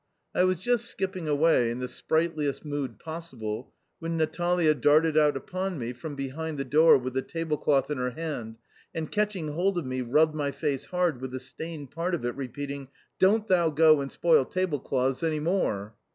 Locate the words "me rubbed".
9.85-10.33